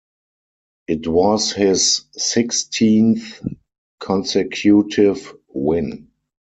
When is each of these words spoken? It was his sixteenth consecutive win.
It 0.87 1.05
was 1.07 1.51
his 1.51 2.05
sixteenth 2.17 3.39
consecutive 3.99 5.35
win. 5.47 6.07